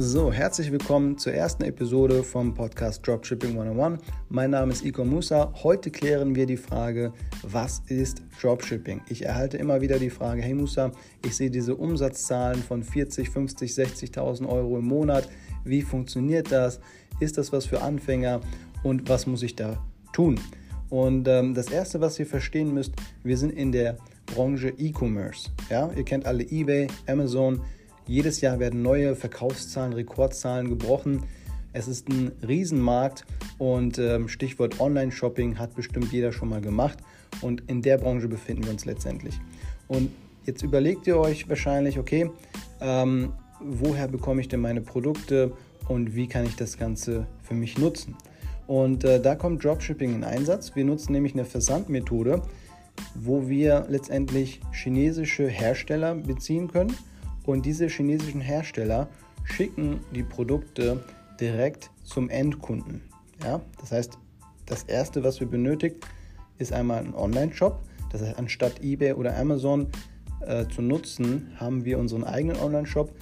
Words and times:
So, 0.00 0.32
herzlich 0.32 0.70
willkommen 0.70 1.18
zur 1.18 1.32
ersten 1.32 1.64
Episode 1.64 2.22
vom 2.22 2.54
Podcast 2.54 3.04
Dropshipping 3.04 3.58
101. 3.58 4.00
Mein 4.28 4.52
Name 4.52 4.72
ist 4.72 4.84
Iko 4.84 5.04
Musa. 5.04 5.52
Heute 5.64 5.90
klären 5.90 6.36
wir 6.36 6.46
die 6.46 6.56
Frage, 6.56 7.12
was 7.42 7.82
ist 7.88 8.22
Dropshipping? 8.40 9.00
Ich 9.08 9.24
erhalte 9.24 9.56
immer 9.56 9.80
wieder 9.80 9.98
die 9.98 10.10
Frage, 10.10 10.40
hey 10.40 10.54
Musa, 10.54 10.92
ich 11.26 11.34
sehe 11.34 11.50
diese 11.50 11.74
Umsatzdahlen 11.74 12.62
von 12.62 12.84
40, 12.84 13.28
50, 13.28 13.72
60.000 13.72 14.48
Euro 14.48 14.78
im 14.78 14.84
Monat. 14.86 15.28
Wie 15.64 15.82
funktioniert 15.82 16.52
das? 16.52 16.78
Ist 17.18 17.36
das 17.36 17.50
was 17.50 17.66
für 17.66 17.82
Anfänger? 17.82 18.40
Und 18.84 19.08
was 19.08 19.26
muss 19.26 19.42
ich 19.42 19.56
da 19.56 19.84
tun? 20.12 20.38
Und 20.90 21.26
ähm, 21.26 21.54
das 21.54 21.72
Erste, 21.72 22.00
was 22.00 22.20
ihr 22.20 22.26
verstehen 22.26 22.72
müsst, 22.72 22.92
wir 23.24 23.36
sind 23.36 23.50
in 23.50 23.72
der 23.72 23.98
Branche 24.26 24.68
E-Commerce. 24.68 25.50
Ja? 25.70 25.90
Ihr 25.96 26.04
kennt 26.04 26.24
alle 26.24 26.44
eBay, 26.44 26.86
Amazon, 27.08 27.62
jedes 28.08 28.40
Jahr 28.40 28.58
werden 28.58 28.82
neue 28.82 29.14
Verkaufszahlen, 29.14 29.92
Rekordzahlen 29.92 30.70
gebrochen. 30.70 31.24
Es 31.74 31.86
ist 31.86 32.08
ein 32.08 32.32
Riesenmarkt 32.46 33.26
und 33.58 33.98
ähm, 33.98 34.28
Stichwort 34.28 34.80
Online-Shopping 34.80 35.58
hat 35.58 35.76
bestimmt 35.76 36.10
jeder 36.10 36.32
schon 36.32 36.48
mal 36.48 36.62
gemacht 36.62 36.98
und 37.42 37.62
in 37.68 37.82
der 37.82 37.98
Branche 37.98 38.26
befinden 38.26 38.64
wir 38.64 38.70
uns 38.70 38.86
letztendlich. 38.86 39.38
Und 39.86 40.10
jetzt 40.46 40.62
überlegt 40.62 41.06
ihr 41.06 41.18
euch 41.18 41.48
wahrscheinlich, 41.50 41.98
okay, 41.98 42.30
ähm, 42.80 43.34
woher 43.60 44.08
bekomme 44.08 44.40
ich 44.40 44.48
denn 44.48 44.60
meine 44.60 44.80
Produkte 44.80 45.52
und 45.86 46.14
wie 46.14 46.26
kann 46.26 46.46
ich 46.46 46.56
das 46.56 46.78
Ganze 46.78 47.26
für 47.42 47.54
mich 47.54 47.76
nutzen? 47.76 48.16
Und 48.66 49.04
äh, 49.04 49.20
da 49.20 49.34
kommt 49.34 49.62
Dropshipping 49.62 50.14
in 50.14 50.24
Einsatz. 50.24 50.74
Wir 50.74 50.84
nutzen 50.84 51.12
nämlich 51.12 51.34
eine 51.34 51.44
Versandmethode, 51.44 52.42
wo 53.14 53.48
wir 53.48 53.86
letztendlich 53.88 54.60
chinesische 54.72 55.46
Hersteller 55.46 56.14
beziehen 56.14 56.68
können 56.68 56.94
und 57.48 57.64
diese 57.64 57.86
chinesischen 57.88 58.42
Hersteller 58.42 59.08
schicken 59.44 60.00
die 60.14 60.22
Produkte 60.22 61.02
direkt 61.40 61.90
zum 62.04 62.28
Endkunden. 62.28 63.00
Ja? 63.42 63.62
Das 63.80 63.90
heißt, 63.90 64.18
das 64.66 64.82
erste, 64.82 65.24
was 65.24 65.40
wir 65.40 65.46
benötigen, 65.46 65.96
ist 66.58 66.74
einmal 66.74 67.02
ein 67.02 67.14
Online-Shop. 67.14 67.80
Das 68.12 68.20
heißt, 68.20 68.38
anstatt 68.38 68.82
eBay 68.82 69.14
oder 69.14 69.34
Amazon 69.34 69.86
äh, 70.40 70.66
zu 70.66 70.82
nutzen, 70.82 71.50
haben 71.56 71.86
wir 71.86 71.98
unseren 71.98 72.24
eigenen 72.24 72.58
Online-Shop 72.58 73.14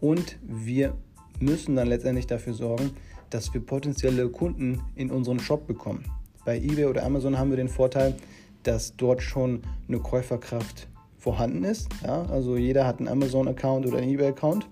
und 0.00 0.38
wir 0.42 0.92
müssen 1.38 1.74
dann 1.74 1.88
letztendlich 1.88 2.26
dafür 2.26 2.52
sorgen, 2.52 2.90
dass 3.30 3.54
wir 3.54 3.62
potenzielle 3.62 4.28
Kunden 4.28 4.82
in 4.94 5.10
unseren 5.10 5.40
Shop 5.40 5.66
bekommen. 5.66 6.04
Bei 6.44 6.58
eBay 6.58 6.84
oder 6.84 7.02
Amazon 7.02 7.38
haben 7.38 7.48
wir 7.48 7.56
den 7.56 7.70
Vorteil, 7.70 8.14
dass 8.62 8.94
dort 8.96 9.22
schon 9.22 9.62
eine 9.88 10.00
Käuferkraft 10.00 10.89
vorhanden 11.20 11.64
ist. 11.64 11.88
Ja? 12.02 12.22
Also 12.24 12.56
jeder 12.56 12.86
hat 12.86 12.98
einen 12.98 13.08
Amazon-Account 13.08 13.86
oder 13.86 13.98
einen 13.98 14.10
eBay-Account. 14.10 14.66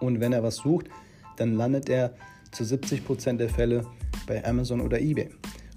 Und 0.00 0.20
wenn 0.20 0.32
er 0.32 0.42
was 0.42 0.56
sucht, 0.56 0.86
dann 1.36 1.54
landet 1.54 1.88
er 1.88 2.14
zu 2.50 2.64
70% 2.64 3.36
der 3.36 3.48
Fälle 3.48 3.86
bei 4.26 4.44
Amazon 4.44 4.80
oder 4.80 5.00
eBay. 5.00 5.28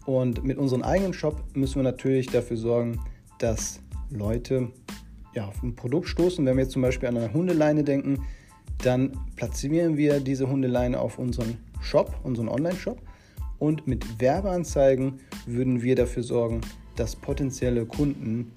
Und 0.06 0.44
mit 0.44 0.58
unserem 0.58 0.81
eigenen 0.81 1.14
Shop 1.14 1.44
müssen 1.53 1.75
wir 1.75 1.84
natürlich 1.84 2.28
dafür 2.28 2.58
sorgen, 2.58 3.00
dass 3.40 3.80
Leute 4.09 4.72
ja, 5.34 5.48
auf 5.48 5.62
ein 5.64 5.75
Produkt 5.75 6.08
stoßen. 6.08 6.45
Wenn 6.45 6.56
wir 6.56 6.64
jetzt 6.64 6.73
zum 6.73 6.81
Beispiel 6.81 7.09
an 7.09 7.18
eine 7.18 7.34
Hundeleine 7.34 7.84
denken, 7.84 8.25
dann 8.84 9.18
platzieren 9.36 9.97
wir 9.97 10.20
diese 10.20 10.50
Hundeleine 10.50 11.00
auf 11.00 11.20
unseren 11.20 11.58
Shop, 11.81 12.14
unseren 12.23 12.50
Online-Shop. 12.50 13.02
Und 13.59 13.88
mit 13.88 14.20
Werbeanzeigen 14.20 15.20
würden 15.45 15.81
wir 15.81 15.95
dafür 15.95 16.23
sorgen, 16.23 16.62
dass 16.95 17.16
potenzielle 17.16 17.86
Kunden 17.86 18.52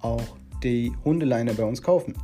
auch 0.00 0.36
die 0.62 0.92
Hundeleine 1.04 1.54
bei 1.54 1.64
uns 1.64 1.82
kaufen. 1.82 2.14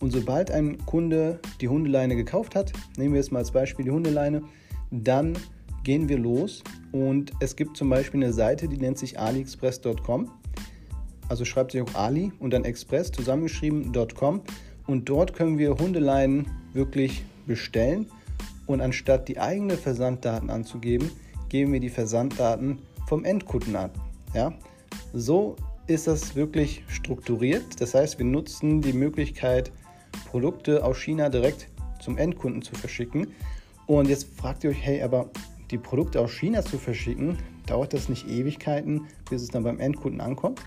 Und 0.00 0.10
sobald 0.10 0.50
ein 0.50 0.84
Kunde 0.84 1.38
die 1.60 1.68
Hundeleine 1.68 2.16
gekauft 2.16 2.56
hat, 2.56 2.72
nehmen 2.96 3.14
wir 3.14 3.20
jetzt 3.20 3.30
mal 3.30 3.38
als 3.38 3.52
Beispiel 3.52 3.84
die 3.84 3.90
Hundeleine, 3.90 4.42
dann 4.90 5.38
gehen 5.84 6.08
wir 6.08 6.18
los 6.18 6.62
und 6.92 7.32
es 7.40 7.56
gibt 7.56 7.76
zum 7.76 7.88
Beispiel 7.88 8.22
eine 8.22 8.32
Seite, 8.32 8.68
die 8.68 8.76
nennt 8.76 8.98
sich 8.98 9.18
aliexpress.com. 9.18 10.30
Also 11.28 11.44
schreibt 11.44 11.72
sich 11.72 11.82
auch 11.82 11.94
Ali 11.94 12.32
und 12.40 12.52
dann 12.52 12.64
Express 12.64 13.10
zusammengeschrieben.com 13.12 14.42
und 14.86 15.08
dort 15.08 15.34
können 15.34 15.58
wir 15.58 15.78
Hundeleinen 15.78 16.46
wirklich 16.72 17.24
bestellen 17.46 18.06
und 18.66 18.80
anstatt 18.80 19.28
die 19.28 19.38
eigenen 19.38 19.78
Versanddaten 19.78 20.50
anzugeben, 20.50 21.10
geben 21.48 21.72
wir 21.72 21.80
die 21.80 21.90
Versanddaten 21.90 22.78
vom 23.06 23.24
Endkunden 23.24 23.76
an. 23.76 23.90
Ja? 24.34 24.52
So 25.12 25.56
ist 25.86 26.06
das 26.06 26.34
wirklich 26.36 26.84
strukturiert. 26.88 27.80
Das 27.80 27.94
heißt, 27.94 28.18
wir 28.18 28.26
nutzen 28.26 28.80
die 28.80 28.92
Möglichkeit, 28.92 29.72
Produkte 30.30 30.84
aus 30.84 30.98
China 30.98 31.28
direkt 31.28 31.68
zum 32.00 32.18
Endkunden 32.18 32.62
zu 32.62 32.74
verschicken. 32.74 33.28
Und 33.86 34.08
jetzt 34.08 34.28
fragt 34.36 34.64
ihr 34.64 34.70
euch, 34.70 34.80
hey, 34.80 35.02
aber 35.02 35.30
die 35.70 35.78
Produkte 35.78 36.20
aus 36.20 36.32
China 36.32 36.62
zu 36.62 36.78
verschicken, 36.78 37.38
dauert 37.66 37.94
das 37.94 38.08
nicht 38.08 38.28
Ewigkeiten, 38.28 39.06
bis 39.28 39.42
es 39.42 39.48
dann 39.48 39.62
beim 39.64 39.80
Endkunden 39.80 40.20
ankommt? 40.20 40.60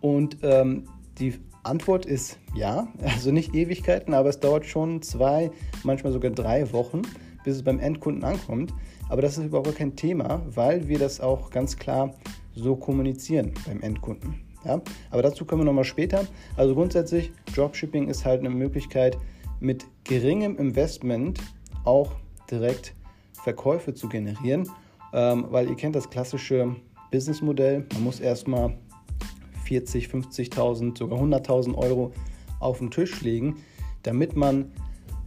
Und 0.00 0.38
ähm, 0.42 0.84
die 1.18 1.34
Antwort 1.62 2.06
ist 2.06 2.38
ja, 2.54 2.88
also 3.02 3.32
nicht 3.32 3.54
Ewigkeiten, 3.54 4.14
aber 4.14 4.28
es 4.28 4.40
dauert 4.40 4.66
schon 4.66 5.02
zwei, 5.02 5.50
manchmal 5.82 6.12
sogar 6.12 6.30
drei 6.30 6.72
Wochen, 6.72 7.02
bis 7.44 7.56
es 7.56 7.62
beim 7.62 7.78
Endkunden 7.78 8.24
ankommt. 8.24 8.72
Aber 9.08 9.22
das 9.22 9.38
ist 9.38 9.44
überhaupt 9.44 9.76
kein 9.76 9.96
Thema, 9.96 10.42
weil 10.46 10.88
wir 10.88 10.98
das 10.98 11.20
auch 11.20 11.50
ganz 11.50 11.76
klar 11.76 12.14
so 12.56 12.74
kommunizieren 12.74 13.52
beim 13.66 13.80
Endkunden. 13.82 14.40
Ja? 14.64 14.80
Aber 15.10 15.22
dazu 15.22 15.44
kommen 15.44 15.60
wir 15.60 15.66
nochmal 15.66 15.84
später. 15.84 16.26
Also 16.56 16.74
grundsätzlich, 16.74 17.30
Dropshipping 17.54 18.08
ist 18.08 18.24
halt 18.24 18.40
eine 18.40 18.50
Möglichkeit, 18.50 19.16
mit 19.60 19.86
geringem 20.04 20.58
Investment 20.58 21.40
auch 21.84 22.12
direkt 22.50 22.94
Verkäufe 23.32 23.94
zu 23.94 24.08
generieren, 24.08 24.68
ähm, 25.12 25.46
weil 25.50 25.68
ihr 25.68 25.76
kennt 25.76 25.94
das 25.94 26.10
klassische 26.10 26.74
Businessmodell. 27.10 27.86
Man 27.94 28.04
muss 28.04 28.20
erstmal 28.20 28.76
40, 29.64 30.08
50.000, 30.08 30.98
sogar 30.98 31.20
100.000 31.20 31.74
Euro 31.76 32.12
auf 32.60 32.78
den 32.78 32.90
Tisch 32.90 33.20
legen, 33.22 33.56
damit 34.02 34.36
man 34.36 34.72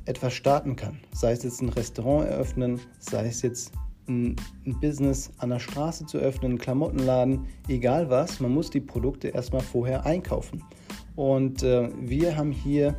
etwas 0.05 0.33
starten 0.33 0.75
kann. 0.75 0.99
Sei 1.13 1.31
es 1.31 1.43
jetzt 1.43 1.61
ein 1.61 1.69
Restaurant 1.69 2.27
eröffnen, 2.27 2.79
sei 2.99 3.27
es 3.27 3.41
jetzt 3.41 3.71
ein, 4.09 4.35
ein 4.65 4.79
Business 4.79 5.31
an 5.37 5.49
der 5.49 5.59
Straße 5.59 6.05
zu 6.05 6.17
öffnen, 6.17 6.51
einen 6.51 6.59
Klamottenladen, 6.59 7.45
egal 7.67 8.09
was, 8.09 8.39
man 8.39 8.53
muss 8.53 8.69
die 8.69 8.81
Produkte 8.81 9.29
erstmal 9.29 9.61
vorher 9.61 10.05
einkaufen. 10.05 10.63
Und 11.15 11.63
äh, 11.63 11.89
wir 12.01 12.35
haben 12.35 12.51
hier 12.51 12.95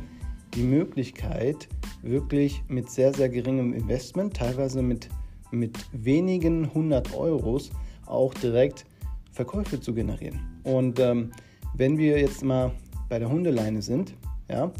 die 0.55 0.63
Möglichkeit, 0.63 1.67
wirklich 2.01 2.63
mit 2.67 2.89
sehr, 2.89 3.13
sehr 3.13 3.29
geringem 3.29 3.73
Investment, 3.73 4.35
teilweise 4.35 4.81
mit, 4.81 5.09
mit 5.51 5.77
wenigen 5.91 6.73
hundert 6.73 7.13
Euros, 7.15 7.71
auch 8.05 8.33
direkt 8.33 8.85
Verkäufe 9.31 9.79
zu 9.79 9.93
generieren. 9.93 10.39
Und 10.63 10.99
ähm, 10.99 11.31
wenn 11.75 11.97
wir 11.97 12.19
jetzt 12.19 12.43
mal 12.43 12.71
bei 13.07 13.19
der 13.19 13.29
Hundeleine 13.29 13.81
sind, 13.81 14.13
ja, 14.49 14.71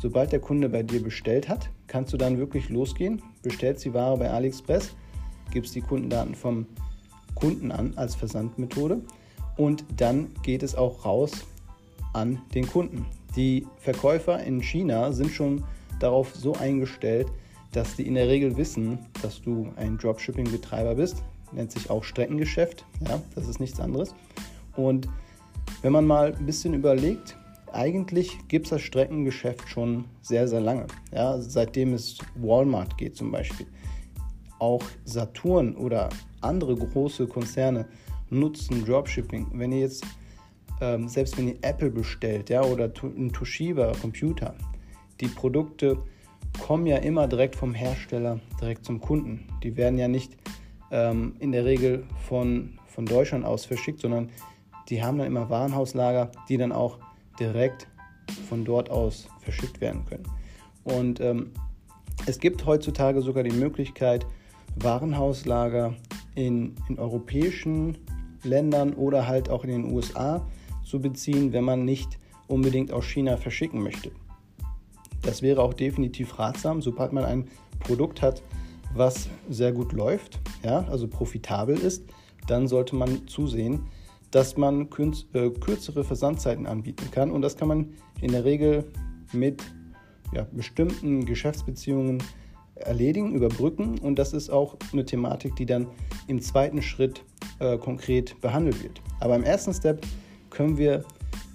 sobald 0.00 0.32
der 0.32 0.40
Kunde 0.40 0.68
bei 0.68 0.82
dir 0.82 1.02
bestellt 1.02 1.48
hat, 1.48 1.70
kannst 1.86 2.12
du 2.12 2.16
dann 2.16 2.38
wirklich 2.38 2.68
losgehen, 2.68 3.22
bestellst 3.42 3.84
die 3.84 3.94
Ware 3.94 4.16
bei 4.18 4.30
AliExpress, 4.30 4.96
gibst 5.52 5.74
die 5.74 5.80
Kundendaten 5.80 6.34
vom 6.34 6.66
Kunden 7.34 7.70
an 7.70 7.92
als 7.96 8.14
Versandmethode 8.14 9.00
und 9.56 9.84
dann 9.96 10.30
geht 10.42 10.62
es 10.62 10.74
auch 10.74 11.04
raus 11.04 11.32
an 12.12 12.40
den 12.54 12.66
Kunden. 12.66 13.06
Die 13.36 13.66
Verkäufer 13.78 14.42
in 14.42 14.62
China 14.62 15.12
sind 15.12 15.30
schon 15.30 15.64
darauf 16.00 16.34
so 16.34 16.54
eingestellt, 16.54 17.28
dass 17.72 17.96
die 17.96 18.06
in 18.06 18.14
der 18.14 18.28
Regel 18.28 18.56
wissen, 18.56 18.98
dass 19.22 19.40
du 19.40 19.72
ein 19.76 19.96
Dropshipping-Betreiber 19.96 20.94
bist. 20.94 21.22
Nennt 21.52 21.72
sich 21.72 21.88
auch 21.90 22.04
Streckengeschäft. 22.04 22.84
Ja, 23.08 23.22
das 23.34 23.48
ist 23.48 23.60
nichts 23.60 23.80
anderes. 23.80 24.14
Und 24.76 25.08
wenn 25.80 25.92
man 25.92 26.06
mal 26.06 26.34
ein 26.34 26.46
bisschen 26.46 26.74
überlegt, 26.74 27.36
eigentlich 27.72 28.36
gibt 28.48 28.66
es 28.66 28.70
das 28.70 28.82
Streckengeschäft 28.82 29.68
schon 29.68 30.04
sehr, 30.20 30.46
sehr 30.46 30.60
lange. 30.60 30.86
Ja, 31.12 31.40
seitdem 31.40 31.94
es 31.94 32.18
Walmart 32.36 32.98
geht 32.98 33.16
zum 33.16 33.30
Beispiel 33.30 33.66
auch 34.62 34.82
Saturn 35.04 35.74
oder 35.74 36.08
andere 36.40 36.76
große 36.76 37.26
Konzerne 37.26 37.86
nutzen 38.30 38.84
Dropshipping. 38.84 39.48
Wenn 39.54 39.72
ihr 39.72 39.80
jetzt, 39.80 40.04
ähm, 40.80 41.08
selbst 41.08 41.36
wenn 41.36 41.48
ihr 41.48 41.56
Apple 41.62 41.90
bestellt, 41.90 42.48
ja, 42.48 42.62
oder 42.62 42.90
ein 43.02 43.32
Toshiba 43.32 43.90
Computer, 44.00 44.54
die 45.20 45.26
Produkte 45.26 45.98
kommen 46.60 46.86
ja 46.86 46.98
immer 46.98 47.26
direkt 47.26 47.56
vom 47.56 47.74
Hersteller 47.74 48.38
direkt 48.60 48.84
zum 48.84 49.00
Kunden. 49.00 49.48
Die 49.64 49.76
werden 49.76 49.98
ja 49.98 50.06
nicht 50.06 50.36
ähm, 50.92 51.34
in 51.40 51.50
der 51.50 51.64
Regel 51.64 52.04
von, 52.28 52.78
von 52.86 53.04
Deutschland 53.04 53.44
aus 53.44 53.64
verschickt, 53.64 54.00
sondern 54.00 54.30
die 54.88 55.02
haben 55.02 55.18
dann 55.18 55.26
immer 55.26 55.50
Warenhauslager, 55.50 56.30
die 56.48 56.56
dann 56.56 56.70
auch 56.70 56.98
direkt 57.40 57.88
von 58.48 58.64
dort 58.64 58.90
aus 58.90 59.28
verschickt 59.40 59.80
werden 59.80 60.04
können. 60.04 60.24
Und 60.84 61.20
ähm, 61.20 61.50
es 62.26 62.38
gibt 62.38 62.64
heutzutage 62.64 63.22
sogar 63.22 63.42
die 63.42 63.56
Möglichkeit, 63.56 64.24
Warenhauslager 64.76 65.94
in, 66.34 66.74
in 66.88 66.98
europäischen 66.98 67.98
Ländern 68.42 68.94
oder 68.94 69.26
halt 69.26 69.48
auch 69.48 69.64
in 69.64 69.70
den 69.70 69.92
USA 69.92 70.46
zu 70.84 71.00
beziehen, 71.00 71.52
wenn 71.52 71.64
man 71.64 71.84
nicht 71.84 72.18
unbedingt 72.48 72.92
aus 72.92 73.04
China 73.04 73.36
verschicken 73.36 73.82
möchte. 73.82 74.10
Das 75.22 75.42
wäre 75.42 75.62
auch 75.62 75.74
definitiv 75.74 76.38
ratsam, 76.38 76.82
sobald 76.82 77.12
man 77.12 77.24
ein 77.24 77.48
Produkt 77.80 78.22
hat, 78.22 78.42
was 78.94 79.28
sehr 79.48 79.72
gut 79.72 79.92
läuft, 79.92 80.40
ja, 80.64 80.84
also 80.88 81.08
profitabel 81.08 81.76
ist, 81.78 82.04
dann 82.46 82.68
sollte 82.68 82.96
man 82.96 83.26
zusehen, 83.28 83.86
dass 84.30 84.56
man 84.56 84.88
äh, 85.32 85.50
kürzere 85.50 86.04
Versandzeiten 86.04 86.66
anbieten 86.66 87.10
kann. 87.10 87.30
Und 87.30 87.42
das 87.42 87.56
kann 87.56 87.68
man 87.68 87.94
in 88.20 88.32
der 88.32 88.44
Regel 88.44 88.84
mit 89.32 89.62
ja, 90.34 90.46
bestimmten 90.50 91.24
Geschäftsbeziehungen 91.24 92.22
erledigen, 92.82 93.32
überbrücken. 93.32 93.98
Und 93.98 94.18
das 94.18 94.32
ist 94.32 94.50
auch 94.50 94.76
eine 94.92 95.04
Thematik, 95.04 95.56
die 95.56 95.66
dann 95.66 95.86
im 96.26 96.40
zweiten 96.40 96.82
Schritt 96.82 97.24
äh, 97.58 97.78
konkret 97.78 98.40
behandelt 98.40 98.82
wird. 98.82 99.00
Aber 99.20 99.36
im 99.36 99.44
ersten 99.44 99.72
Step 99.72 100.04
können 100.50 100.76
wir 100.76 101.04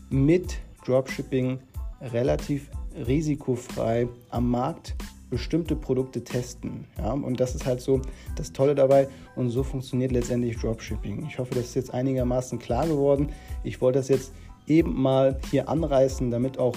mit 0.09 0.57
Dropshipping 0.85 1.59
relativ 2.01 2.69
risikofrei 3.05 4.07
am 4.29 4.49
Markt 4.49 4.95
bestimmte 5.29 5.75
Produkte 5.75 6.23
testen. 6.23 6.85
Ja? 6.97 7.11
Und 7.11 7.39
das 7.39 7.55
ist 7.55 7.65
halt 7.65 7.81
so 7.81 8.01
das 8.35 8.53
Tolle 8.53 8.75
dabei 8.75 9.07
und 9.35 9.49
so 9.49 9.63
funktioniert 9.63 10.11
letztendlich 10.11 10.57
Dropshipping. 10.57 11.25
Ich 11.27 11.37
hoffe, 11.37 11.55
das 11.55 11.65
ist 11.65 11.75
jetzt 11.75 11.93
einigermaßen 11.93 12.59
klar 12.59 12.87
geworden. 12.87 13.29
Ich 13.63 13.81
wollte 13.81 13.99
das 13.99 14.07
jetzt 14.07 14.31
eben 14.67 14.99
mal 14.99 15.39
hier 15.51 15.69
anreißen, 15.69 16.31
damit 16.31 16.57
auch 16.57 16.75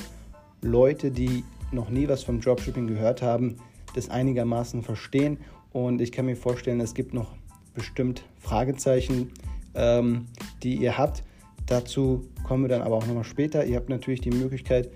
Leute, 0.62 1.10
die 1.10 1.44
noch 1.72 1.90
nie 1.90 2.08
was 2.08 2.24
vom 2.24 2.40
Dropshipping 2.40 2.86
gehört 2.86 3.22
haben, 3.22 3.56
das 3.94 4.08
einigermaßen 4.08 4.82
verstehen. 4.82 5.38
Und 5.72 6.00
ich 6.00 6.12
kann 6.12 6.26
mir 6.26 6.36
vorstellen, 6.36 6.80
es 6.80 6.94
gibt 6.94 7.14
noch 7.14 7.32
bestimmt 7.74 8.24
Fragezeichen, 8.38 9.32
ähm, 9.74 10.26
die 10.62 10.76
ihr 10.76 10.98
habt. 10.98 11.22
Dazu 11.66 12.28
kommen 12.42 12.64
wir 12.64 12.68
dann 12.68 12.82
aber 12.82 12.96
auch 12.96 13.06
nochmal 13.06 13.24
später. 13.24 13.64
Ihr 13.64 13.76
habt 13.76 13.88
natürlich 13.88 14.20
die 14.20 14.30
Möglichkeit, 14.30 14.90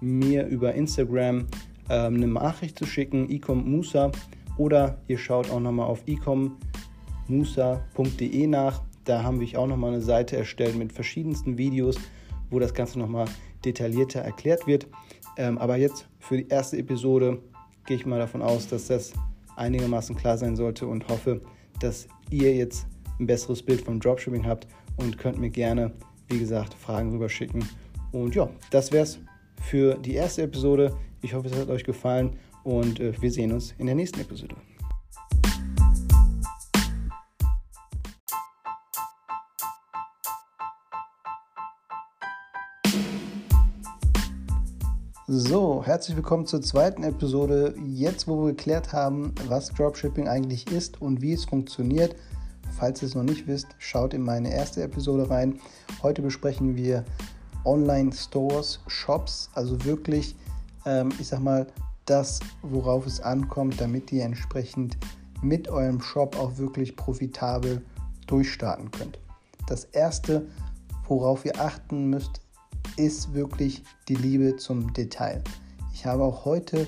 mir 0.00 0.46
über 0.46 0.74
Instagram 0.74 1.46
ähm, 1.88 2.14
eine 2.14 2.28
Nachricht 2.28 2.78
zu 2.78 2.86
schicken, 2.86 3.28
ecom 3.30 3.68
Musa, 3.68 4.12
oder 4.56 4.98
ihr 5.08 5.18
schaut 5.18 5.50
auch 5.50 5.60
nochmal 5.60 5.86
auf 5.86 6.02
ecommusa.de 6.06 8.46
nach. 8.46 8.82
Da 9.04 9.22
haben 9.22 9.40
wir 9.40 9.58
auch 9.58 9.66
nochmal 9.66 9.92
eine 9.92 10.02
Seite 10.02 10.36
erstellt 10.36 10.76
mit 10.76 10.92
verschiedensten 10.92 11.58
Videos, 11.58 11.96
wo 12.50 12.58
das 12.58 12.74
Ganze 12.74 12.98
nochmal 12.98 13.26
detaillierter 13.64 14.20
erklärt 14.20 14.66
wird. 14.66 14.86
Ähm, 15.36 15.58
aber 15.58 15.76
jetzt 15.76 16.08
für 16.18 16.36
die 16.36 16.48
erste 16.48 16.76
Episode 16.76 17.40
gehe 17.86 17.96
ich 17.96 18.06
mal 18.06 18.18
davon 18.18 18.42
aus, 18.42 18.68
dass 18.68 18.86
das 18.86 19.12
einigermaßen 19.56 20.16
klar 20.16 20.38
sein 20.38 20.56
sollte 20.56 20.86
und 20.86 21.08
hoffe, 21.08 21.40
dass 21.80 22.08
ihr 22.30 22.54
jetzt 22.54 22.86
ein 23.18 23.26
besseres 23.26 23.62
Bild 23.62 23.82
vom 23.82 24.00
Dropshipping 24.00 24.46
habt 24.46 24.66
und 24.96 25.18
könnt 25.18 25.38
mir 25.38 25.50
gerne, 25.50 25.92
wie 26.28 26.38
gesagt, 26.38 26.74
Fragen 26.74 27.10
rüber 27.10 27.28
schicken. 27.28 27.68
Und 28.12 28.34
ja, 28.34 28.48
das 28.70 28.92
wäre 28.92 29.04
es 29.04 29.18
für 29.62 29.94
die 29.94 30.14
erste 30.14 30.42
Episode. 30.42 30.96
Ich 31.22 31.34
hoffe, 31.34 31.48
es 31.48 31.56
hat 31.56 31.68
euch 31.68 31.84
gefallen 31.84 32.36
und 32.64 33.00
äh, 33.00 33.12
wir 33.20 33.30
sehen 33.30 33.52
uns 33.52 33.74
in 33.78 33.86
der 33.86 33.94
nächsten 33.94 34.20
Episode. 34.20 34.56
So, 45.32 45.84
herzlich 45.86 46.16
willkommen 46.16 46.44
zur 46.44 46.60
zweiten 46.60 47.04
Episode. 47.04 47.76
Jetzt, 47.86 48.26
wo 48.26 48.42
wir 48.42 48.48
geklärt 48.48 48.92
haben, 48.92 49.32
was 49.46 49.68
Dropshipping 49.68 50.26
eigentlich 50.26 50.72
ist 50.72 51.00
und 51.00 51.22
wie 51.22 51.34
es 51.34 51.44
funktioniert. 51.44 52.16
Falls 52.76 53.00
ihr 53.00 53.06
es 53.06 53.14
noch 53.14 53.22
nicht 53.22 53.46
wisst, 53.46 53.68
schaut 53.78 54.12
in 54.12 54.22
meine 54.22 54.52
erste 54.52 54.82
Episode 54.82 55.30
rein. 55.30 55.60
Heute 56.02 56.20
besprechen 56.20 56.74
wir 56.74 57.04
Online-Stores, 57.64 58.80
Shops, 58.88 59.50
also 59.54 59.84
wirklich 59.84 60.34
ähm, 60.84 61.10
ich 61.20 61.28
sag 61.28 61.38
mal, 61.38 61.68
das, 62.06 62.40
worauf 62.62 63.06
es 63.06 63.20
ankommt, 63.20 63.80
damit 63.80 64.10
ihr 64.10 64.24
entsprechend 64.24 64.98
mit 65.42 65.68
eurem 65.68 66.00
Shop 66.00 66.36
auch 66.40 66.58
wirklich 66.58 66.96
profitabel 66.96 67.82
durchstarten 68.26 68.90
könnt. 68.90 69.20
Das 69.68 69.84
erste, 69.84 70.48
worauf 71.06 71.44
ihr 71.44 71.60
achten 71.60 72.06
müsst, 72.10 72.40
ist 72.96 73.32
wirklich 73.34 73.82
die 74.08 74.14
Liebe 74.14 74.56
zum 74.56 74.92
Detail. 74.92 75.42
Ich 75.94 76.06
habe 76.06 76.22
auch 76.22 76.44
heute 76.44 76.86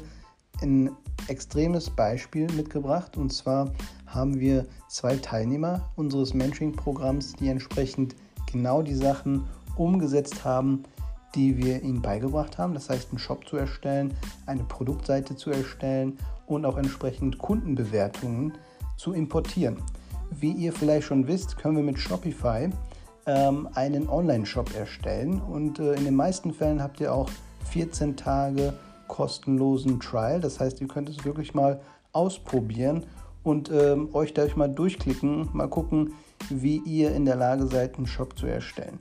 ein 0.63 0.91
extremes 1.29 1.91
Beispiel 1.91 2.51
mitgebracht 2.53 3.17
und 3.17 3.33
zwar 3.33 3.73
haben 4.07 4.39
wir 4.39 4.67
zwei 4.89 5.17
Teilnehmer 5.17 5.91
unseres 5.97 6.35
Mentoring-Programms, 6.35 7.35
die 7.35 7.49
entsprechend 7.49 8.15
genau 8.51 8.83
die 8.83 8.95
Sachen 8.95 9.47
umgesetzt 9.77 10.45
haben, 10.45 10.85
die 11.35 11.57
wir 11.57 11.83
ihnen 11.83 12.03
beigebracht 12.03 12.59
haben. 12.59 12.75
Das 12.75 12.91
heißt, 12.91 13.11
einen 13.11 13.19
Shop 13.19 13.47
zu 13.49 13.57
erstellen, 13.57 14.15
eine 14.47 14.65
Produktseite 14.65 15.35
zu 15.37 15.51
erstellen 15.51 16.19
und 16.47 16.67
auch 16.67 16.77
entsprechend 16.77 17.39
Kundenbewertungen 17.39 18.53
zu 18.97 19.13
importieren. 19.13 19.79
Wie 20.31 20.53
ihr 20.53 20.73
vielleicht 20.73 21.07
schon 21.07 21.27
wisst, 21.27 21.57
können 21.57 21.77
wir 21.77 21.83
mit 21.83 21.99
Shopify 21.99 22.71
ähm, 23.27 23.69
einen 23.75 24.09
Online-Shop 24.09 24.75
erstellen 24.75 25.41
und 25.41 25.79
äh, 25.79 25.95
in 25.95 26.05
den 26.05 26.17
meisten 26.17 26.53
Fällen 26.53 26.83
habt 26.83 27.01
ihr 27.01 27.15
auch 27.15 27.31
14 27.71 28.17
Tage 28.17 28.75
kostenlosen 29.09 30.01
Trial. 30.01 30.41
Das 30.41 30.59
heißt, 30.61 30.81
ihr 30.81 30.89
könnt 30.89 31.09
es 31.09 31.25
wirklich 31.25 31.55
mal 31.55 31.81
ausprobieren 32.13 33.07
und 33.43 33.71
ähm, 33.71 34.09
euch 34.15 34.35
dadurch 34.35 34.57
mal 34.57 34.69
durchklicken, 34.69 35.49
mal 35.53 35.69
gucken, 35.69 36.15
wie 36.49 36.79
ihr 36.79 37.15
in 37.15 37.25
der 37.25 37.37
Lage 37.37 37.67
seid, 37.67 37.97
einen 37.97 38.07
Shop 38.07 38.39
zu 38.39 38.47
erstellen. 38.47 38.99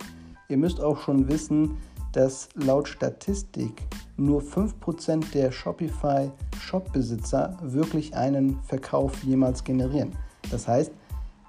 Ihr 0.49 0.57
müsst 0.57 0.81
auch 0.81 0.99
schon 0.99 1.27
wissen, 1.29 1.77
dass 2.11 2.49
laut 2.55 2.87
Statistik 2.87 3.83
nur 4.17 4.41
5% 4.41 5.31
der 5.33 5.51
Shopify 5.51 6.29
Shop-Besitzer 6.59 7.57
wirklich 7.61 8.15
einen 8.15 8.61
Verkauf 8.63 9.23
jemals 9.23 9.63
generieren. 9.63 10.13
Das 10.51 10.67
heißt, 10.67 10.91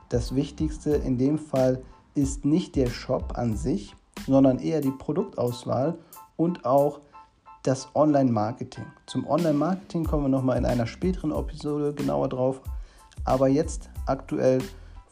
das 0.08 0.34
Wichtigste 0.34 0.90
in 0.90 1.18
dem 1.18 1.38
Fall 1.38 1.82
ist 2.14 2.44
nicht 2.44 2.76
der 2.76 2.88
Shop 2.88 3.36
an 3.36 3.56
sich, 3.56 3.94
sondern 4.26 4.58
eher 4.58 4.80
die 4.80 4.90
Produktauswahl 4.90 5.98
und 6.36 6.64
auch 6.64 7.00
das 7.62 7.88
Online-Marketing. 7.94 8.84
Zum 9.06 9.26
Online-Marketing 9.26 10.04
kommen 10.04 10.24
wir 10.24 10.28
nochmal 10.28 10.58
in 10.58 10.66
einer 10.66 10.86
späteren 10.86 11.32
Episode 11.32 11.94
genauer 11.94 12.28
drauf. 12.28 12.60
Aber 13.24 13.48
jetzt 13.48 13.88
aktuell 14.06 14.60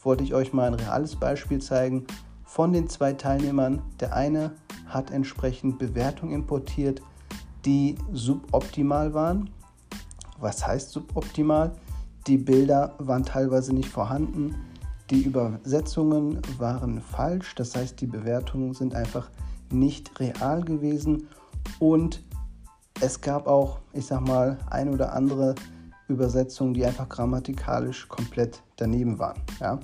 wollte 0.02 0.24
ich 0.24 0.34
euch 0.34 0.52
mal 0.52 0.66
ein 0.66 0.74
reales 0.74 1.16
Beispiel 1.16 1.60
zeigen 1.60 2.06
von 2.44 2.72
den 2.72 2.88
zwei 2.88 3.12
Teilnehmern. 3.12 3.82
Der 4.00 4.14
eine 4.14 4.52
hat 4.86 5.12
entsprechend 5.12 5.78
Bewertungen 5.78 6.32
importiert, 6.32 7.00
die 7.64 7.96
suboptimal 8.12 9.14
waren. 9.14 9.50
Was 10.40 10.66
heißt 10.66 10.90
suboptimal? 10.90 11.72
Die 12.26 12.38
Bilder 12.38 12.94
waren 12.98 13.24
teilweise 13.24 13.74
nicht 13.74 13.88
vorhanden, 13.88 14.56
die 15.10 15.22
Übersetzungen 15.22 16.40
waren 16.58 17.00
falsch, 17.00 17.54
das 17.56 17.74
heißt 17.74 18.00
die 18.00 18.06
Bewertungen 18.06 18.74
sind 18.74 18.94
einfach 18.94 19.28
nicht 19.72 20.18
real 20.20 20.62
gewesen 20.62 21.28
und 21.78 22.22
es 23.00 23.20
gab 23.20 23.46
auch, 23.46 23.80
ich 23.92 24.06
sag 24.06 24.20
mal, 24.20 24.58
ein 24.68 24.88
oder 24.90 25.12
andere 25.14 25.54
Übersetzungen, 26.08 26.74
die 26.74 26.84
einfach 26.84 27.08
grammatikalisch 27.08 28.08
komplett 28.08 28.62
daneben 28.76 29.18
waren. 29.18 29.40
Ja. 29.60 29.80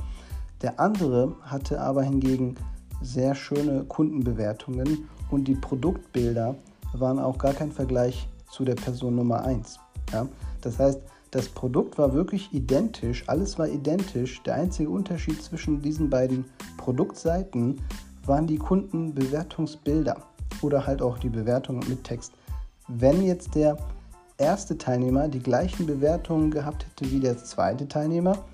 Der 0.63 0.79
andere 0.81 1.35
hatte 1.43 1.81
aber 1.81 2.03
hingegen 2.03 2.57
sehr 3.03 3.35
schöne 3.35 3.85
Kundenbewertungen 3.85 5.09
und 5.31 5.49
die 5.49 5.55
Produktbilder 5.55 6.57
waren 6.93 7.19
auch 7.19 7.39
gar 7.39 7.53
kein 7.53 7.73
Vergleich 7.73 8.29
zu 8.51 8.65
der 8.65 8.75
Person 8.75 9.17
Nummer 9.17 9.45
1. 9.45 9.79
Ja? 10.13 10.27
Das 10.61 10.79
heißt, 10.79 11.01
das 11.31 11.49
Produkt 11.49 11.99
war 11.99 12.15
wirklich 12.15 12.53
identisch, 12.53 13.25
alles 13.29 13.59
war 13.59 13.69
identisch. 13.69 14.43
Der 14.45 14.55
einzige 14.55 14.91
Unterschied 14.91 15.43
zwischen 15.43 15.83
diesen 15.83 16.09
beiden 16.09 16.45
Produktseiten 16.77 17.81
waren 18.25 18.47
die 18.47 18.59
Kundenbewertungsbilder 18.59 20.17
oder 20.63 20.87
halt 20.87 21.03
auch 21.03 21.19
die 21.19 21.29
Bewertungen 21.29 21.87
mit 21.89 22.05
Text. 22.05 22.33
Wenn 22.89 23.23
jetzt 23.23 23.55
der 23.55 23.77
erste 24.39 24.79
Teilnehmer 24.79 25.29
die 25.29 25.41
gleichen 25.41 25.87
Bewertungen 25.87 26.51
gehabt 26.51 26.87
hätte 26.87 27.11
wie 27.11 27.21
der 27.21 27.37
zweite 27.39 27.89
Teilnehmer, 27.89 28.45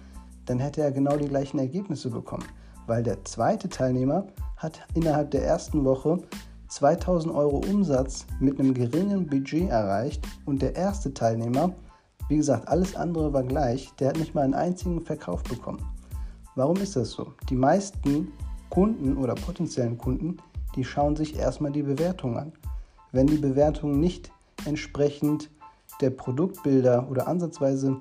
dann 0.47 0.59
hätte 0.59 0.83
er 0.83 0.93
genau 0.93 1.17
die 1.17 1.29
gleichen 1.29 1.59
Ergebnisse 1.59 2.11
bekommen 2.11 2.45
weil 2.87 3.02
der 3.02 3.25
zweite 3.25 3.69
Teilnehmer 3.69 4.26
hat 4.57 4.81
innerhalb 4.95 5.31
der 5.31 5.45
ersten 5.45 5.85
Woche 5.85 6.19
2000 6.69 7.35
Euro 7.35 7.62
Umsatz 7.71 8.26
mit 8.41 8.59
einem 8.59 8.75
geringen 8.75 9.26
Budget 9.26 9.69
erreicht 9.69 10.26
und 10.47 10.62
der 10.62 10.75
erste 10.75 11.12
Teilnehmer, 11.12 11.75
wie 12.29 12.37
gesagt, 12.37 12.69
alles 12.69 12.97
andere 12.97 13.33
war 13.33 13.43
gleich, 13.43 13.93
der 13.99 14.09
hat 14.09 14.19
nicht 14.19 14.35
mal 14.35 14.43
einen 14.43 14.55
einzigen 14.55 15.00
Verkauf 15.00 15.43
bekommen. 15.43 15.83
Warum 16.55 16.76
ist 16.76 16.97
das 16.97 17.11
so? 17.11 17.33
Die 17.49 17.57
meisten 17.57 18.33
Kunden 18.71 19.17
oder 19.17 19.35
potenziellen 19.35 19.99
Kunden, 19.99 20.37
die 20.76 20.85
schauen 20.85 21.17
sich 21.17 21.37
erstmal 21.37 21.73
die 21.73 21.83
Bewertung 21.83 22.38
an. 22.38 22.52
Wenn 23.11 23.26
die 23.26 23.37
Bewertung 23.37 24.00
nicht 24.00 24.31
entsprechend 24.64 25.50
der 26.00 26.11
Produktbilder 26.11 27.09
oder 27.11 27.29
ansatzweise 27.29 28.00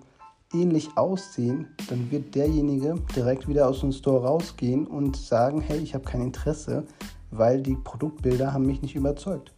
ähnlich 0.53 0.89
aussehen, 0.95 1.67
dann 1.89 2.11
wird 2.11 2.35
derjenige 2.35 2.95
direkt 3.15 3.47
wieder 3.47 3.67
aus 3.67 3.81
dem 3.81 3.91
Store 3.91 4.25
rausgehen 4.25 4.87
und 4.87 5.15
sagen, 5.15 5.61
hey, 5.61 5.79
ich 5.79 5.93
habe 5.93 6.03
kein 6.03 6.21
Interesse, 6.21 6.83
weil 7.31 7.61
die 7.61 7.75
Produktbilder 7.75 8.53
haben 8.53 8.65
mich 8.65 8.81
nicht 8.81 8.95
überzeugt. 8.95 9.53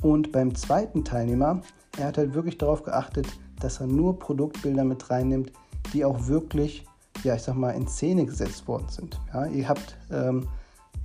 Und 0.00 0.32
beim 0.32 0.54
zweiten 0.54 1.04
Teilnehmer, 1.04 1.60
er 1.98 2.06
hat 2.06 2.18
halt 2.18 2.34
wirklich 2.34 2.58
darauf 2.58 2.82
geachtet, 2.82 3.26
dass 3.60 3.80
er 3.80 3.86
nur 3.86 4.18
Produktbilder 4.18 4.84
mit 4.84 5.10
reinnimmt, 5.10 5.52
die 5.92 6.04
auch 6.04 6.26
wirklich, 6.26 6.84
ja, 7.24 7.34
ich 7.34 7.42
sag 7.42 7.54
mal, 7.54 7.70
in 7.70 7.86
Szene 7.86 8.26
gesetzt 8.26 8.66
worden 8.68 8.86
sind. 8.88 9.20
Ja, 9.32 9.46
ihr 9.46 9.68
habt, 9.68 9.96
ähm, 10.10 10.48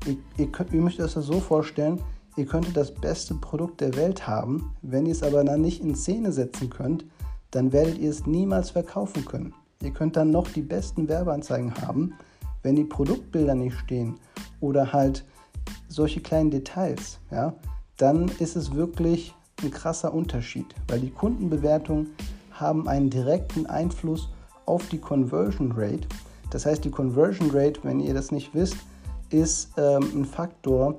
ihr, 0.06 0.18
ihr, 0.38 0.52
könnt, 0.52 0.74
ihr 0.74 0.82
müsst 0.82 1.00
euch 1.00 1.14
das 1.14 1.26
so 1.26 1.40
vorstellen, 1.40 2.02
ihr 2.36 2.46
könntet 2.46 2.78
das 2.78 2.94
beste 2.94 3.34
Produkt 3.36 3.82
der 3.82 3.96
Welt 3.96 4.28
haben, 4.28 4.76
wenn 4.82 5.06
ihr 5.06 5.12
es 5.14 5.24
aber 5.24 5.44
dann 5.44 5.62
nicht 5.62 5.82
in 5.82 5.96
Szene 5.96 6.32
setzen 6.32 6.70
könnt, 6.70 7.06
dann 7.52 7.72
werdet 7.72 7.98
ihr 7.98 8.10
es 8.10 8.26
niemals 8.26 8.72
verkaufen 8.72 9.26
können. 9.26 9.54
Ihr 9.82 9.92
könnt 9.92 10.16
dann 10.16 10.32
noch 10.32 10.48
die 10.48 10.62
besten 10.62 11.08
Werbeanzeigen 11.08 11.74
haben, 11.82 12.14
wenn 12.64 12.76
die 12.76 12.84
Produktbilder 12.84 13.56
nicht 13.56 13.78
stehen 13.78 14.20
oder 14.60 14.92
halt 14.92 15.26
solche 15.88 16.22
kleinen 16.22 16.52
Details, 16.52 17.20
ja, 17.32 17.54
dann 17.98 18.30
ist 18.40 18.56
es 18.56 18.74
wirklich 18.74 19.34
ein 19.64 19.72
krasser 19.72 20.14
Unterschied, 20.14 20.76
weil 20.88 21.00
die 21.00 21.10
Kundenbewertungen 21.10 22.12
haben 22.60 22.88
einen 22.88 23.10
direkten 23.10 23.66
Einfluss 23.66 24.30
auf 24.66 24.88
die 24.90 25.00
Conversion 25.00 25.72
Rate. 25.76 26.08
Das 26.52 26.66
heißt, 26.66 26.84
die 26.84 26.92
Conversion 26.92 27.52
Rate, 27.52 27.80
wenn 27.84 28.00
ihr 28.00 28.14
das 28.14 28.32
nicht 28.32 28.54
wisst, 28.54 28.78
ist 29.30 29.72
ähm, 29.78 30.04
ein 30.16 30.26
Faktor, 30.26 30.96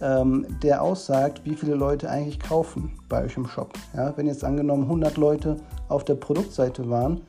ähm, 0.00 0.46
der 0.62 0.82
aussagt, 0.82 1.42
wie 1.44 1.54
viele 1.54 1.74
Leute 1.74 2.10
eigentlich 2.10 2.40
kaufen 2.40 2.98
bei 3.08 3.24
euch 3.24 3.36
im 3.36 3.46
Shop. 3.46 3.72
Ja, 3.94 4.16
wenn 4.16 4.26
jetzt 4.26 4.44
angenommen 4.44 4.84
100 4.84 5.16
Leute 5.16 5.56
auf 5.88 6.04
der 6.04 6.14
Produktseite 6.14 6.88
waren 6.90 7.20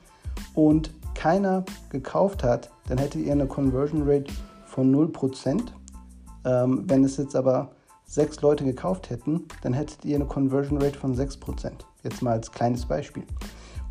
und 0.53 0.91
keiner 1.13 1.63
gekauft 1.89 2.43
hat, 2.43 2.69
dann 2.88 2.98
hättet 2.98 3.25
ihr 3.25 3.31
eine 3.31 3.45
Conversion 3.45 4.09
Rate 4.09 4.31
von 4.65 4.93
0%. 4.93 5.62
Ähm, 6.45 6.83
wenn 6.88 7.03
es 7.03 7.17
jetzt 7.17 7.36
aber 7.36 7.71
sechs 8.05 8.41
Leute 8.41 8.63
gekauft 8.63 9.09
hätten, 9.09 9.45
dann 9.62 9.74
hättet 9.74 10.05
ihr 10.05 10.15
eine 10.15 10.25
Conversion 10.25 10.81
Rate 10.81 10.98
von 10.98 11.15
6%. 11.15 11.71
Jetzt 12.03 12.21
mal 12.21 12.31
als 12.31 12.51
kleines 12.51 12.86
Beispiel. 12.86 13.24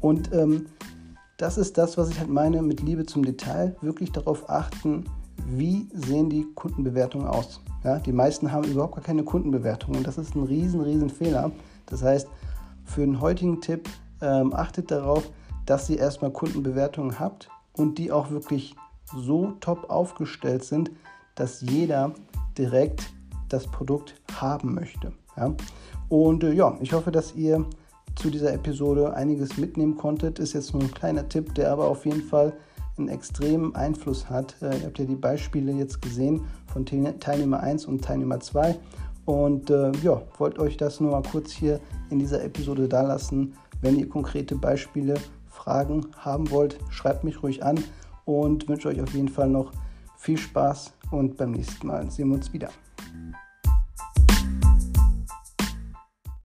Und 0.00 0.32
ähm, 0.32 0.66
das 1.36 1.58
ist 1.58 1.78
das, 1.78 1.96
was 1.96 2.10
ich 2.10 2.18
halt 2.18 2.28
meine 2.28 2.62
mit 2.62 2.80
Liebe 2.80 3.06
zum 3.06 3.24
Detail. 3.24 3.76
Wirklich 3.80 4.12
darauf 4.12 4.50
achten, 4.50 5.04
wie 5.46 5.88
sehen 5.92 6.28
die 6.28 6.46
Kundenbewertungen 6.54 7.26
aus. 7.26 7.60
Ja, 7.84 7.98
die 7.98 8.12
meisten 8.12 8.50
haben 8.50 8.64
überhaupt 8.64 8.96
gar 8.96 9.04
keine 9.04 9.22
Kundenbewertung 9.22 9.94
und 9.94 10.06
das 10.06 10.18
ist 10.18 10.34
ein 10.34 10.42
riesen, 10.44 10.80
riesen 10.80 11.10
Fehler. 11.10 11.52
Das 11.86 12.02
heißt, 12.02 12.28
für 12.84 13.02
den 13.02 13.20
heutigen 13.20 13.60
Tipp 13.60 13.88
ähm, 14.20 14.52
achtet 14.52 14.90
darauf, 14.90 15.30
dass 15.64 15.88
ihr 15.88 15.98
erstmal 15.98 16.32
Kundenbewertungen 16.32 17.20
habt 17.20 17.48
und 17.74 17.98
die 17.98 18.10
auch 18.10 18.30
wirklich 18.30 18.74
so 19.14 19.52
top 19.60 19.90
aufgestellt 19.90 20.64
sind, 20.64 20.90
dass 21.34 21.60
jeder 21.60 22.12
direkt 22.56 23.12
das 23.48 23.66
Produkt 23.66 24.20
haben 24.40 24.74
möchte. 24.74 25.12
Ja? 25.36 25.54
Und 26.08 26.42
äh, 26.42 26.52
ja, 26.52 26.76
ich 26.80 26.92
hoffe, 26.92 27.12
dass 27.12 27.34
ihr 27.34 27.64
zu 28.18 28.30
dieser 28.30 28.52
Episode 28.52 29.14
einiges 29.14 29.56
mitnehmen 29.56 29.96
konntet. 29.96 30.38
Ist 30.38 30.52
jetzt 30.52 30.72
nur 30.74 30.82
ein 30.82 30.92
kleiner 30.92 31.28
Tipp, 31.28 31.54
der 31.54 31.72
aber 31.72 31.88
auf 31.88 32.04
jeden 32.04 32.22
Fall 32.22 32.52
einen 32.98 33.08
extremen 33.08 33.74
Einfluss 33.74 34.28
hat. 34.28 34.56
Äh, 34.60 34.78
ihr 34.78 34.86
habt 34.86 34.98
ja 34.98 35.04
die 35.04 35.14
Beispiele 35.14 35.72
jetzt 35.72 36.02
gesehen 36.02 36.42
von 36.72 36.84
Teilnehmer 36.84 37.60
1 37.60 37.86
und 37.86 38.04
Teilnehmer 38.04 38.40
2. 38.40 38.76
Und 39.24 39.70
äh, 39.70 39.92
ja, 40.02 40.22
wollt 40.38 40.58
euch 40.58 40.76
das 40.76 41.00
nur 41.00 41.12
mal 41.12 41.22
kurz 41.22 41.52
hier 41.52 41.80
in 42.10 42.18
dieser 42.18 42.42
Episode 42.42 42.88
da 42.88 43.02
lassen. 43.02 43.54
Wenn 43.80 43.98
ihr 43.98 44.08
konkrete 44.08 44.56
Beispiele 44.56 45.14
Fragen 45.48 46.06
haben 46.16 46.50
wollt, 46.50 46.78
schreibt 46.90 47.24
mich 47.24 47.42
ruhig 47.42 47.62
an 47.62 47.82
und 48.24 48.68
wünsche 48.68 48.88
euch 48.88 49.00
auf 49.00 49.14
jeden 49.14 49.28
Fall 49.28 49.48
noch 49.48 49.72
viel 50.16 50.38
Spaß 50.38 50.92
und 51.10 51.36
beim 51.36 51.52
nächsten 51.52 51.86
Mal 51.86 52.10
sehen 52.10 52.28
wir 52.28 52.36
uns 52.36 52.52
wieder. 52.52 52.70